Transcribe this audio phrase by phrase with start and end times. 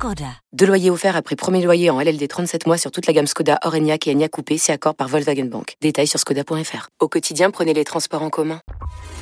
[0.00, 0.32] Skoda.
[0.54, 3.58] Deux loyers offerts après premier loyer en LLD 37 mois sur toute la gamme Skoda,
[3.64, 5.74] Orenia et Enya Coupé, c'est accord par Volkswagen Bank.
[5.82, 6.88] Détails sur skoda.fr.
[7.00, 8.62] Au quotidien, prenez les transports en commun.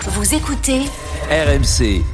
[0.03, 0.83] Vous écoutez
[1.31, 2.05] RMC.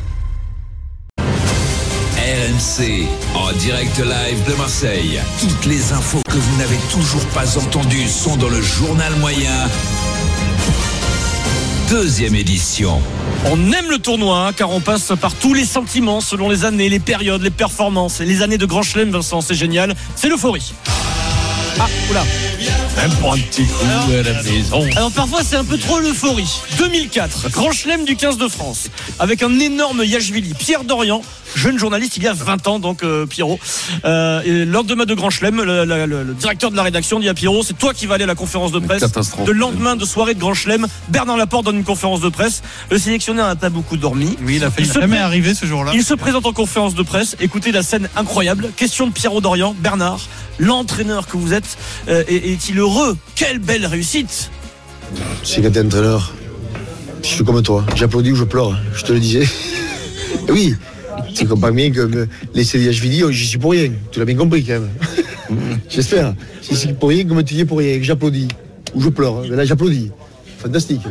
[2.17, 5.21] RMC, en direct live de Marseille.
[5.41, 9.69] Toutes les infos que vous n'avez toujours pas entendues sont dans le journal moyen.
[11.91, 13.01] Deuxième édition.
[13.45, 16.89] On aime le tournoi hein, car on passe par tous les sentiments selon les années,
[16.89, 19.95] les périodes, les performances et les années de Grand Chelem, Vincent, c'est génial.
[20.17, 20.73] C'est l'euphorie.
[21.81, 22.23] Ah, oula.
[22.97, 24.85] Même pour un petit coup à la maison.
[24.97, 26.49] Alors parfois c'est un peu trop l'euphorie.
[26.79, 28.89] 2004, Grand Chelem du 15 de France,
[29.19, 31.21] avec un énorme Yachvili, Pierre Dorian,
[31.57, 33.59] jeune journaliste il y a 20 ans, donc euh, Pierrot.
[34.05, 37.29] Euh, et lors de Grand Chelem, le, le- le- le directeur de la rédaction dit
[37.29, 39.01] à Pierrot, c'est toi qui vas aller à la conférence de presse.
[39.01, 39.47] Catastrophe.
[39.47, 42.63] De lendemain de soirée de Grand Chelem, Bernard Laporte donne une conférence de presse.
[42.91, 44.37] Le sélectionneur n'a pas beaucoup dormi.
[44.47, 45.91] Oui, il a failli Il se jamais arriver ce jour-là.
[45.95, 47.37] Il se présente en conférence de presse.
[47.41, 48.71] Écoutez la scène incroyable.
[48.77, 49.75] Question de Pierrot Dorian.
[49.79, 50.21] Bernard,
[50.59, 51.64] l'entraîneur que vous êtes,
[52.09, 53.17] euh, est- est-il heureux?
[53.35, 54.51] Quelle belle réussite
[55.43, 56.33] Si quand t'es entraîneur,
[57.23, 57.85] je suis comme toi.
[57.95, 59.47] J'applaudis ou je pleure, je te le disais.
[60.49, 60.75] oui,
[61.35, 63.91] tu comprends bien que les HVD, j'y suis pour rien.
[64.11, 64.91] Tu l'as bien compris quand même.
[65.89, 66.35] J'espère.
[66.63, 68.49] Si c'est pour rien, comme tu dis pour rien, j'applaudis
[68.95, 69.43] ou je pleure.
[69.49, 70.11] Mais là, j'applaudis.
[70.59, 71.03] Fantastique.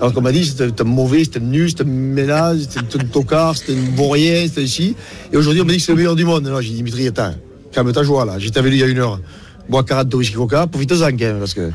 [0.00, 3.54] Alors qu'on m'a dit, c'était c'était mauvais, c'était nul, c'était un ménage, c'était un tocard,
[3.56, 4.96] c'était un bon rien, c'était ici.
[5.32, 6.44] Et aujourd'hui, on me dit que c'est le meilleur du monde.
[6.44, 7.34] Non, j'ai dit, Dimitri, attends,
[7.72, 8.38] calme ta joie là.
[8.38, 9.20] J'étais avec lui il y a une heure.
[9.68, 11.70] Bois 40 de whisky coca, profite-en quand même, parce que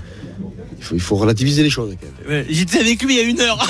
[0.92, 1.96] il faut, relativiser les choses
[2.50, 3.58] J'étais avec lui il y a une heure.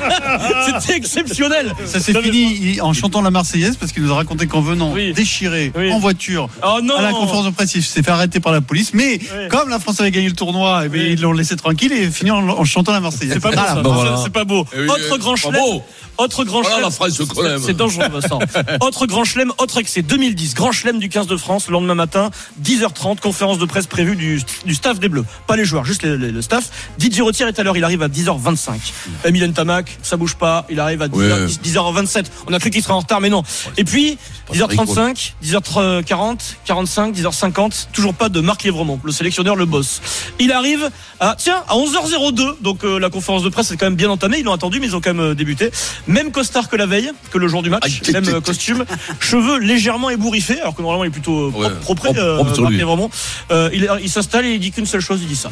[0.80, 1.72] C'était exceptionnel.
[1.86, 5.12] Ça s'est fini en chantant la Marseillaise parce qu'il nous a raconté qu'en venant Oui.
[5.12, 5.92] déchiré Oui.
[5.92, 8.60] en voiture Oh non à la conférence de presse, il s'est fait arrêter par la
[8.60, 8.92] police.
[8.94, 9.48] Mais Oui.
[9.50, 11.10] comme la France avait gagné le tournoi, eh bien, Oui.
[11.12, 13.34] ils l'ont laissé tranquille et fini en, en chantant la Marseillaise.
[13.34, 14.16] C'est pas voilà.
[14.16, 14.66] C'est- C'est pas beau.
[14.74, 15.54] Eh oui, Autre grand pas chelem.
[15.60, 15.82] beau.
[16.18, 17.60] Autre grand Voilà chelem.
[17.64, 18.38] C'est dangereux, Vincent.
[18.80, 20.02] autre grand chelem, autre excès.
[20.02, 21.66] 2010, grand chelem du 15 de France.
[21.68, 22.30] Le lendemain matin,
[22.62, 25.24] 10h30, conférence de presse prévue du, du staff des Bleus.
[25.46, 26.70] Pas les joueurs, juste les- les- le staff.
[26.98, 27.76] Didier Retière est à l'heure.
[27.76, 28.92] Il arrive à 10h25.
[29.24, 30.66] Emilien Tamac, ça bouge pas.
[30.70, 31.46] Il arrive à 10h, Ouais.
[31.46, 32.26] 10h27.
[32.48, 33.42] On a cru qu'il serait en retard, mais non.
[33.76, 34.18] Et puis,
[34.52, 37.86] 10h35, 10h40, 45, 10h50.
[37.92, 40.00] Toujours pas de Marc Lévremont, le sélectionneur, le boss.
[40.38, 40.90] Il arrive
[41.20, 42.56] à, tiens, à 11h02.
[42.60, 44.38] Donc, euh, la conférence de presse est quand même bien entamée.
[44.38, 45.70] Ils l'ont attendu, mais ils ont quand même euh, débuté.
[46.06, 48.02] Même costard que la veille, que le jour du match.
[48.12, 48.84] Même euh, costume.
[49.20, 52.70] Cheveux légèrement ébouriffés, alors que normalement il est plutôt Ouais, propre, euh, Marc.
[52.72, 53.10] Lévremont.
[53.50, 55.50] Euh, il il s'installe et il dit qu'une seule chose, il dit ça.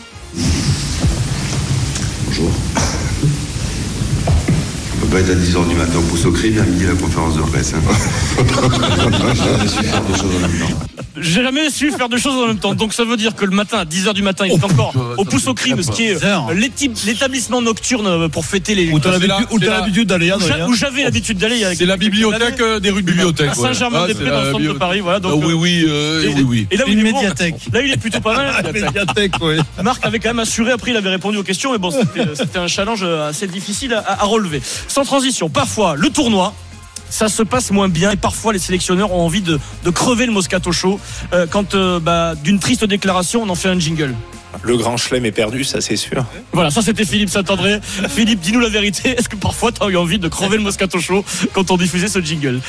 [2.26, 2.50] Bonjour.
[5.08, 6.84] On peut pas être à 10h du matin au pouce au crime et à midi
[6.84, 7.72] la conférence de presse.
[7.72, 7.80] Hein.
[9.62, 10.78] Je suis faire des choses en même temps.
[11.20, 12.74] J'ai jamais su faire deux choses en même temps.
[12.74, 15.04] Donc ça veut dire que le matin, à 10h du matin, il est encore putain,
[15.16, 16.52] au pouce au crime, ce qui est 10 heures.
[16.52, 18.90] l'éti- l'établissement nocturne euh, pour fêter les.
[18.92, 20.36] Où t'as Où l'habitude- d'aller, hein,
[20.68, 21.64] où j'avais l'habitude d'aller.
[21.74, 23.54] C'est la bibliothèque euh, des rues de bibliothèque.
[23.54, 24.30] Saint-Germain-des-Prés, ouais.
[24.30, 25.18] dans le Ah, c'est centre la de Paris, voilà.
[25.20, 26.66] Donc, Ah, oui, euh, oui, euh, et, oui, oui.
[26.70, 27.54] et là, où Une il est bon, médiathèque.
[27.72, 28.46] Là, il est plutôt pas mal.
[28.62, 28.94] la médiathèque.
[28.94, 29.56] Médiathèque, ouais.
[29.82, 31.90] Marc avait quand même assuré, après il avait répondu aux questions, mais bon,
[32.34, 34.60] c'était un challenge assez difficile à relever.
[34.98, 36.52] Sans transition, parfois le tournoi.
[37.08, 40.32] Ça se passe moins bien et parfois les sélectionneurs ont envie de, de crever le
[40.32, 40.98] Moscato Show
[41.32, 44.12] euh, quand euh, bah, d'une triste déclaration on en fait un jingle.
[44.62, 46.24] Le grand chelem est perdu, ça c'est sûr.
[46.52, 47.78] Voilà, ça c'était Philippe Saint-André.
[48.08, 49.10] Philippe, dis-nous la vérité.
[49.10, 52.08] Est-ce que parfois tu as eu envie de crever le Moscato Show quand on diffusait
[52.08, 52.60] ce jingle?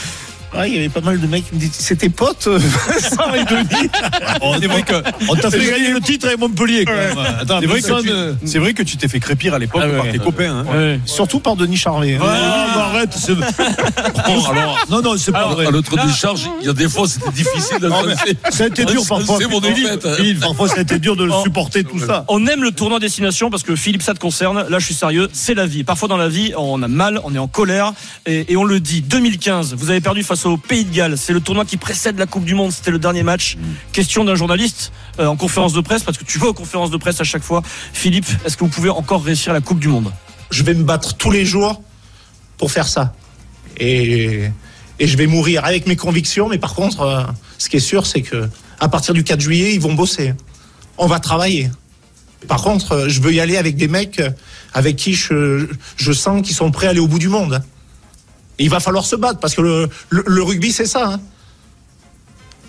[0.58, 3.34] Ouais, il y avait pas mal de mecs qui me disaient c'était pote, euh, Vincent
[3.36, 3.90] et Denis.
[4.60, 4.94] C'est vrai que
[5.30, 6.86] on t'a fait gagner le titre avec Montpellier.
[6.86, 7.18] quand même.
[7.42, 9.88] Attends, C'est vrai, que tu, c'est vrai que tu t'es fait crépir à l'époque Ah
[9.88, 10.12] ouais, par ouais.
[10.12, 10.66] tes copains.
[10.68, 10.98] hein.
[11.06, 12.16] Surtout par Denis Charvet.
[12.16, 12.20] hein.
[12.22, 13.34] Bah, arrête, c'est.
[14.26, 15.66] Bon, alors, non, non, c'est pas Alors, vrai.
[15.68, 18.16] à l'autre décharge, il y a des fois, c'était difficile de Non, mais
[18.52, 19.38] ça a été dur parfois.
[19.40, 20.16] C'est mon Philippe, défaite.
[20.16, 21.44] Philippe, parfois ça a été dur de le Oh.
[21.44, 22.26] supporter tout ça.
[22.28, 24.66] On aime le tournoi destination parce que Philippe, ça te concerne.
[24.70, 25.84] Là, je suis sérieux, c'est la vie.
[25.84, 27.94] Parfois dans la vie, on a mal, on est en colère
[28.26, 29.02] et, et on le dit.
[29.02, 31.18] 2015, vous avez perdu face au Pays de Galles.
[31.18, 32.72] C'est le tournoi qui précède la Coupe du Monde.
[32.72, 33.58] C'était le dernier match.
[33.92, 36.98] Question d'un journaliste euh, en conférence de presse parce que tu vas aux conférences de
[36.98, 37.62] presse à chaque fois.
[37.94, 40.12] Philippe, est-ce que vous pouvez encore réussir la Coupe du Monde?
[40.52, 41.82] Je vais me battre tous les jours
[42.58, 43.14] pour faire ça.
[43.78, 44.50] Et,
[45.00, 47.24] et je vais mourir avec mes convictions, mais par contre, euh,
[47.58, 48.50] ce qui est sûr, c'est que
[48.80, 50.34] à partir du 4 juillet, ils vont bosser.
[50.98, 51.70] On va travailler.
[52.48, 54.22] Par contre, euh, je veux y aller avec des mecs
[54.74, 57.62] avec qui je, je sens qu'ils sont prêts à aller au bout du monde.
[58.60, 61.08] Et il va falloir se battre parce que le, le- le rugby, c'est ça.
[61.14, 61.22] hein.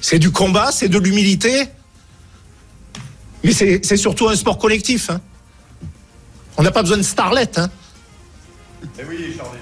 [0.01, 1.67] C'est du combat, c'est de l'humilité,
[3.45, 5.11] mais c'est surtout un sport collectif.
[5.11, 5.21] hein.
[6.57, 7.51] On n'a pas besoin de starlet.
[7.59, 7.69] hein.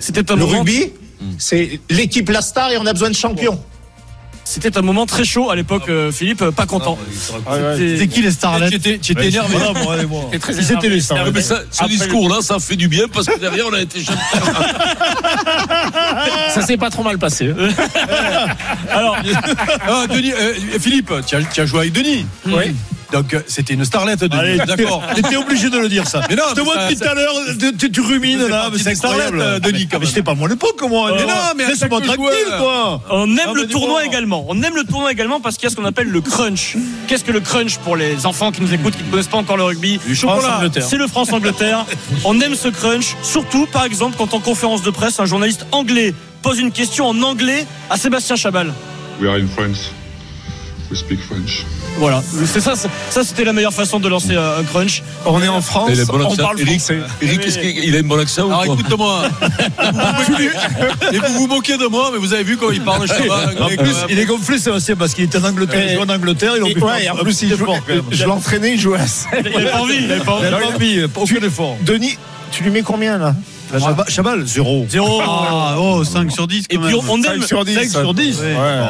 [0.00, 0.92] C'était un Le rugby,
[1.38, 3.60] c'est l'équipe la star et on a besoin de champions.
[4.50, 6.96] C'était un moment très chaud à l'époque, euh, Philippe, euh, pas content.
[7.12, 9.54] C'était- C'est qui les starlets Tu étais, tu étais Ouais, énervé.
[9.58, 10.30] voilà, moi, allez, moi.
[10.40, 13.26] très Qui c'était les starlets Ouais, mais ça, ce discours-là, ça fait du bien parce
[13.26, 14.22] que derrière, on a été champion.
[16.54, 17.52] Ça s'est pas trop mal passé.
[18.90, 19.18] Alors,
[19.86, 22.24] Ah, Denis, euh, Philippe, tu as, tu as joué avec Denis.
[22.46, 22.74] Oui.
[23.12, 24.34] Donc euh, c'était une starlette, Denis.
[24.38, 25.02] Allez, D'accord.
[25.14, 26.20] T'étais obligé de le dire ça.
[26.28, 27.34] Mais non, je te mais vois depuis tout à l'heure,
[27.78, 29.40] tu, tu- rumines là, mais c'est incroyable.
[29.40, 30.08] euh, Denis, quand Mais même.
[30.08, 31.12] c'était pas mon époque, moi.
[31.16, 32.19] Mais non, mais laisse-moi tranquille,
[32.58, 33.02] quoi.
[33.10, 34.44] on aime Ah, le mais tournoi également.
[34.49, 36.76] On aime le tournoi également parce qu'il y a ce qu'on appelle le crunch.
[37.06, 39.56] Qu'est-ce que le crunch pour les enfants qui nous écoutent, qui ne connaissent pas encore
[39.56, 39.99] le rugby.
[40.81, 41.87] C'est le France-Angleterre.
[42.25, 46.14] On aime ce crunch, surtout par exemple quand en conférence de presse, un journaliste anglais
[46.43, 48.72] pose une question en anglais à Sébastien Chabal.
[49.20, 49.90] We are in France.
[50.90, 51.64] We speak French.
[51.99, 55.02] Voilà, c'est ça, ça c'était la meilleure façon de lancer euh, un crunch.
[55.26, 56.37] On est en France, Il a bon on accent.
[56.43, 56.99] parle Eric, français.
[57.20, 59.23] Eric, est-ce qu'il a un bon accent ou Alors quoi écoute-moi.
[59.29, 62.81] Vous vous moquez- Et vous vous moquez de moi, mais vous avez vu comment il
[62.82, 63.40] parle chez moi.
[63.61, 65.85] En plus, il est gonflé, Sébastien, parce qu'il était en Angleterre.
[65.90, 67.67] Il joue en Angleterre, Et, pu ouais, en plus, il joue-
[68.11, 69.29] je l'entraînais, il jouait à 7.
[69.44, 70.46] Il avait pas envie, il avait pas envie.
[70.49, 71.76] Il a pas envie, aucun effort.
[71.82, 72.17] Denis,
[72.50, 73.34] tu lui mets combien là?
[73.70, 74.87] Chabal, Chabal, zéro.
[74.88, 75.20] Zéro.
[75.23, 77.09] Ah, oh, 5 sur 10 quand Et puis même.
[77.09, 77.75] on aime, 5 sur 10.
[77.75, 78.41] 5 sur 10.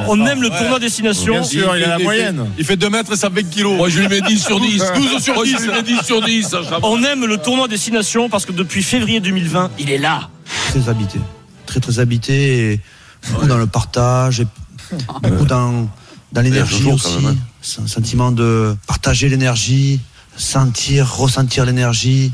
[0.09, 1.33] on aime le tournoi destination.
[1.35, 2.47] Bien sûr, il a la fait- moyenne.
[2.59, 3.77] Il fait 2 mètres et 120 kilos.
[3.77, 4.83] Moi, je lui mets 10 sur 10.
[4.95, 5.63] 12 sur Moi, je 10.
[5.65, 6.43] lui mets 10 sur 10.
[6.45, 6.79] ça, ça va.
[6.85, 10.29] On aime le tournoi destination parce que depuis février 2020, il est là.
[10.71, 11.19] très habité.
[11.67, 12.81] Très très habité et
[13.31, 14.47] beaucoup dans le partage et
[15.23, 15.89] beaucoup dans,
[16.33, 17.17] dans l'énergie aussi.
[17.17, 17.37] même, hein.
[17.61, 20.01] C'est un sentiment de partager l'énergie,
[20.37, 22.31] sentir, ressentir l'énergie.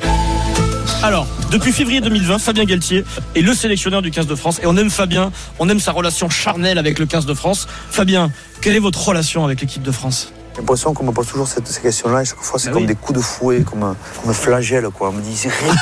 [1.02, 3.04] Alors, depuis février 2020, Fabien Galtier
[3.34, 6.30] est le sélectionneur du 15 de France et on aime Fabien, on aime sa relation
[6.30, 7.66] charnelle avec le 15 de France.
[7.90, 8.30] Fabien,
[8.62, 10.32] quelle est votre relation avec l'équipe de France?
[10.54, 12.82] J'ai l'impression qu'on me pose toujours cette- ces questions-là et chaque fois c'est Bah comme
[12.82, 12.86] oui.
[12.88, 15.08] des coups de fouet, comme un, comme un flagelle quoi.
[15.08, 15.74] On me dit réponds.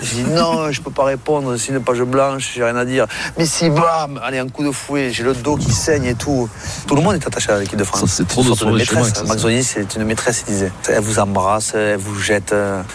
[0.00, 3.06] je dis non, je peux pas répondre, c'est une page blanche, j'ai rien à dire.
[3.36, 6.48] Mais si bam, allez un coup de fouet, j'ai le dos qui saigne et tout.
[6.86, 8.04] Tout le monde est attaché à l'équipe de France.
[8.16, 9.22] C'est trop Une de sorte moi, maîtresse.
[9.26, 9.42] Max.
[9.42, 10.72] Zoni, c'est une maîtresse, il disait.
[10.88, 12.54] Elle vous embrasse, elle vous jette,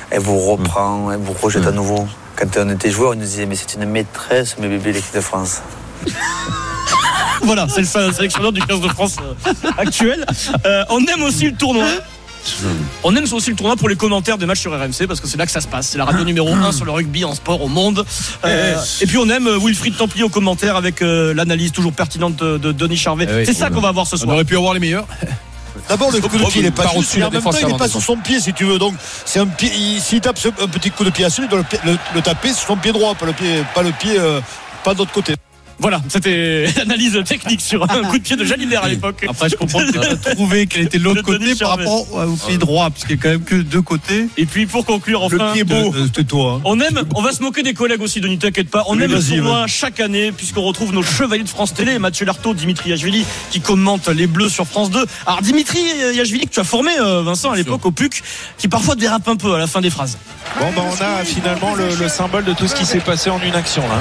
[0.10, 2.08] elle vous reprend, elle vous rejette à nouveau.
[2.36, 5.22] Quand on était joueur, il nous disait mais c'est une maîtresse, mes bébés, l'équipe de
[5.22, 5.62] France.
[7.46, 10.26] Voilà, c'est le sé- sélectionneur du 15 de France euh, actuel.
[10.66, 11.86] Euh, on aime aussi le tournoi.
[13.04, 15.38] On aime aussi le tournoi pour les commentaires des matchs sur RMC parce que c'est
[15.38, 15.88] là que ça se passe.
[15.88, 18.06] C'est la radio numéro 1 sur le rugby en sport au monde.
[18.46, 22.58] Euh, et puis on aime Wilfried Templier aux commentaires avec euh, l'analyse toujours pertinente de,
[22.58, 23.28] de Denis Charvet.
[23.30, 23.46] Eh oui.
[23.46, 24.36] c'est ça qu'on va voir ce On soir.
[24.36, 25.06] aurait pu avoir les meilleurs.
[25.90, 27.88] D'abord, le coup de pied, il n'est pas juste, en même temps, il n'est pas
[27.90, 28.78] sur son pied, si tu veux.
[28.78, 28.94] Donc,
[29.26, 29.72] c'est un pied.
[29.76, 31.98] il- S'il tape un petit coup de pied à celui, il doit le, pi- le-
[32.14, 34.40] le taper sur son pied droit, pas le pied, pas le pied, euh,
[34.84, 35.34] pas de l'autre côté.
[35.80, 39.26] Voilà, c'était l'analyse technique sur un coup de pied de Jalibert à l'époque.
[39.28, 42.36] Après, je comprends que tu as trouvé qu'elle était de l'autre côté par rapport au
[42.48, 44.28] pied droit, parce qu'il n'y a quand même que deux côtés.
[44.38, 45.94] Et puis pour conclure, enfin, Le pied beau.
[46.06, 46.56] C'était toi.
[46.58, 46.62] hein.
[46.66, 48.84] On aime, on va se moquer des collègues aussi, Denis, t'inquiète pas.
[48.88, 52.54] On aime le tournoi chaque année, puisqu'on retrouve nos chevaliers de France Télé, Mathieu Lartaud,
[52.54, 55.04] Dimitri Yachvili, qui commentent les Bleus sur France 2.
[55.26, 55.80] Alors, Dimitri
[56.16, 58.22] Yachvili, que tu as formé, euh, Vincent, à l'époque, au PUC,
[58.58, 60.18] qui parfois dérape un peu à la fin des phrases.
[60.60, 63.42] Bon, bah, on a finalement le, le symbole de tout ce qui s'est passé en
[63.42, 63.98] une action là.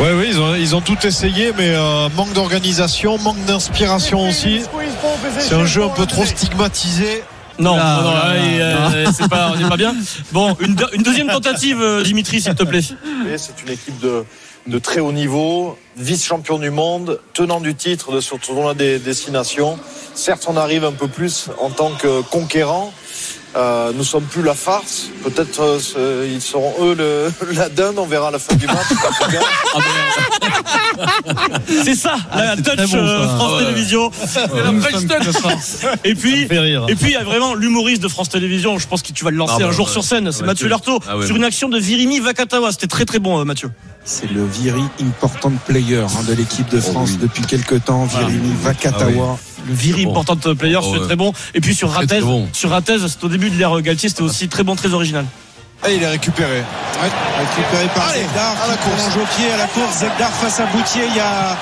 [0.00, 4.62] Oui, oui, ils ont, ils ont tout essayé, mais euh, manque d'organisation, manque d'inspiration aussi.
[5.38, 7.22] C'est un jeu un peu trop stigmatisé.
[7.58, 9.94] Non, Ah, non, non, là, euh, c'est pas, on n'est pas bien.
[10.32, 12.80] Bon, une, de- une deuxième tentative, euh, Dimitri, s'il te plaît.
[13.36, 14.24] C'est une équipe de,
[14.66, 19.78] de très haut niveau, vice-champion du monde, tenant du titre de ce tournoi des destinations.
[20.14, 22.92] Certes, on arrive un peu plus en tant que conquérant.
[23.54, 25.08] Euh, nous sommes plus la farce.
[25.24, 25.60] Peut-être
[25.98, 27.98] euh, ils seront eux le, la dinde.
[27.98, 28.76] On verra à la fin du match.
[31.84, 33.36] C'est ça, la c'est touch bon, euh.
[33.36, 33.64] France Ouais.
[33.66, 34.10] Télévisions.
[34.54, 35.90] la French touch.
[36.04, 36.46] Et puis, et
[36.94, 38.78] puis il y a vraiment l'humoriste de France Télévisions.
[38.78, 39.92] Je pense que tu vas le lancer Ah bah un jour ouais.
[39.92, 40.30] sur scène.
[40.32, 40.68] C'est Ah, Mathieu Mathieu.
[40.68, 42.72] Lartaud Ah ouais, sur une action de Virimi Vakatawa.
[42.72, 43.70] C'était très très bon, euh, Mathieu.
[44.04, 47.18] C'est le Viri Important Player hein, de l'équipe de France oui.
[47.22, 48.04] depuis quelques temps.
[48.06, 49.38] Virimi Vakatawa.
[49.66, 50.10] Le Viri Bon.
[50.12, 51.06] important player, Oh, c'était ouais.
[51.06, 51.32] très bon.
[51.54, 52.48] Et puis sur Ratez, bon.
[52.52, 55.24] sur Ratez, c'était au début de l'ère Galtier, c'était aussi très bon, très original.
[55.88, 56.62] Et il est récupéré.
[57.38, 59.16] Récupéré par Allez, Zegdar à la qui course.
[59.16, 59.96] au pied à la course.
[59.98, 61.02] Zegdar face à Boutier.
[61.08, 61.56] Il y a.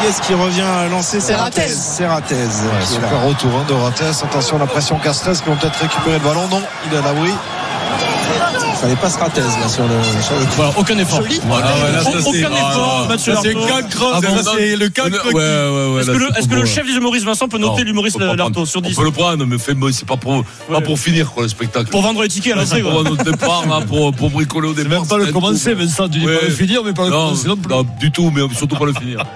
[0.00, 1.66] Qui est-ce qui revient lancer C'est Ratez.
[1.68, 2.34] C'est Ratez.
[2.36, 2.84] là.
[2.86, 4.02] Super retour hein, de Rates.
[4.22, 6.46] Attention, la pression Castres qui vont peut-être récupérer le ballon.
[6.48, 7.32] Non, il est à l'abri.
[8.88, 9.94] Il fallait pas se Ratez là sur le.
[10.56, 11.20] Voilà, aucun effort.
[11.46, 15.26] Voilà, ouais, là, ça, Aucun c'est- effort, ah, Mathieu c'est le cancre.
[15.26, 16.00] Ouais, ouais, ouais.
[16.02, 18.66] Est-ce que le, que chef des humoristes Vincent peut noter l'humoriste prendre.
[18.66, 19.56] sur 10 On peut le prendre, mais
[19.92, 21.90] c'est pas pour, pas pour finir, quoi, le spectacle.
[21.90, 22.82] pour vendre les tickets à l'entrée.
[22.82, 23.02] Pour quoi.
[23.02, 25.00] notre départ, là, pour, pour bricoler au départ.
[25.00, 25.74] même pas le commencer.
[25.74, 26.08] Vincent.
[26.08, 27.74] Tu dis pas le finir, mais pas le Non, commencer non plus.
[27.74, 29.24] non, du tout, mais surtout pas le finir.